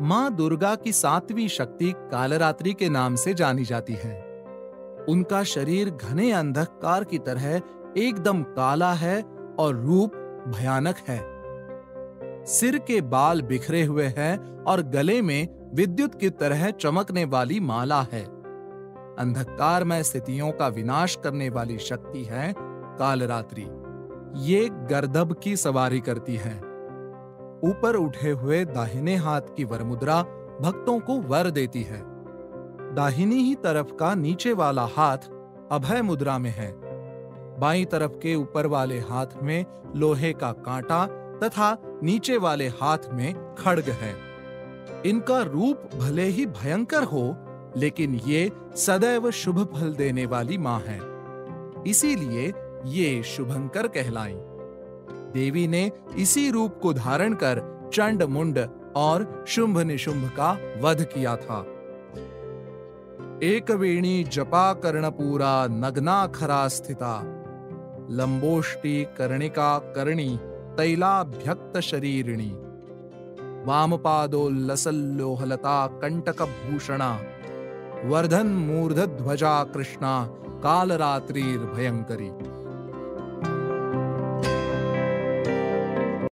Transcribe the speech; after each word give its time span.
माँ 0.00 0.34
दुर्गा 0.34 0.74
की 0.74 0.92
सातवीं 0.92 1.48
शक्ति 1.48 1.92
कालरात्रि 1.96 2.72
के 2.72 2.88
नाम 2.88 3.14
से 3.14 3.34
जानी 3.34 3.64
जाती 3.64 3.92
है। 3.92 4.44
उनका 5.08 5.42
शरीर 5.42 5.90
घने 5.90 6.32
अंधकार 6.32 7.04
की 7.04 7.18
तरह 7.18 7.62
एकदम 7.96 8.42
काला 8.42 8.92
है 8.92 9.22
और 9.58 9.76
रूप 9.76 10.14
भयानक 10.48 10.96
है। 11.08 11.18
सिर 12.46 12.78
के 12.78 13.00
बाल 13.00 13.42
बिखरे 13.42 13.84
हुए 13.84 14.04
हैं 14.04 14.64
और 14.64 14.82
गले 14.82 15.22
में 15.22 15.70
विद्युत 15.74 16.14
की 16.14 16.30
तरह 16.30 16.70
चमकने 16.70 17.24
वाली 17.24 17.60
माला 17.60 18.02
है। 18.02 18.24
अंधकार 19.18 19.84
में 19.84 20.02
स्थितियों 20.02 20.52
का 20.52 20.68
विनाश 20.68 21.18
करने 21.24 21.48
वाली 21.48 21.78
शक्ति 21.78 22.24
है 22.24 22.54
कालरात्रि। 22.58 23.66
ये 24.36 24.68
गर्दब 24.70 25.36
की 25.42 25.56
सवारी 25.56 26.00
करती 26.00 26.36
है। 26.36 26.75
ऊपर 27.64 27.94
उठे 27.94 28.30
हुए 28.30 28.64
दाहिने 28.64 29.16
हाथ 29.16 29.40
की 29.56 29.64
वरमुद्रा 29.64 30.22
भक्तों 30.60 31.00
को 31.00 31.20
वर 31.20 31.50
देती 31.50 31.82
है। 31.82 32.02
दाहिनी 32.94 33.34
ही 33.34 33.54
तरफ़ 33.54 33.94
का 33.94 34.14
नीचे 34.14 34.52
वाला 34.52 34.88
हाथ 34.96 35.18
अभय 35.72 36.02
मुद्रा 36.02 36.38
में 36.38 36.50
है। 36.50 36.74
बाई 37.58 37.84
तरफ़ 37.84 38.12
के 38.12 38.34
ऊपर 38.34 38.66
वाले 38.66 38.98
हाथ 38.98 39.26
में 39.42 39.64
लोहे 39.96 40.32
का 40.32 40.52
कांटा 40.52 41.06
तथा 41.42 41.98
नीचे 42.02 42.36
वाले 42.36 42.68
हाथ 42.68 42.98
में 43.12 43.54
खड़ग 43.54 43.84
है। 43.88 44.14
इनका 45.06 45.42
रूप 45.42 45.90
भले 45.98 46.24
ही 46.24 46.46
भयंकर 46.46 47.02
हो, 47.02 47.36
लेकिन 47.76 48.14
ये 48.14 48.52
सदैव 48.76 49.30
शुभ 49.30 49.64
फल 49.74 49.94
देने 49.94 50.26
वाली 50.26 50.58
माँ 50.58 50.80
है। 50.80 51.00
इसीलिए 51.86 52.52
ये 52.86 53.22
शुभंकर 53.22 53.86
कहलाई। 53.86 54.36
देवी 55.36 55.68
ने 55.68 55.92
इसी 56.16 56.50
रूप 56.50 56.78
को 56.82 56.92
धारण 56.92 57.34
कर 57.34 57.90
चंड 57.94 58.22
मुंड 58.22 58.68
और 58.96 59.44
शुंभ 59.48 59.78
निशुंभ 59.78 60.30
का 60.40 60.58
वध 60.80 61.04
किया 61.04 61.36
था। 61.36 61.66
एक 63.42 63.70
वेणी 63.70 64.24
जपा 64.24 64.72
कर्ण 64.72 65.10
पूरा 65.10 65.66
नग्ना 65.66 66.26
खरा 66.26 66.68
स्थिता। 66.68 67.22
लंबोष्टि 68.10 69.06
कर्णिका 69.18 69.78
कर्णी 69.78 70.40
तैलाभ्यक्त 70.78 71.80
शरीरिणी। 71.80 72.56
वामपादोल्लसल्लोहलता 73.66 75.86
कंटक 75.86 76.42
भूषणा। 76.42 77.20
वर्धन 78.04 78.46
मूर्ध 78.46 79.06
ध्वजा 79.06 79.64
कृष्णा 79.64 80.28
कालरात्रिर्भयंकरी। 80.64 82.30